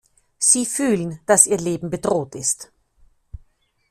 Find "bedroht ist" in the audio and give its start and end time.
1.91-2.71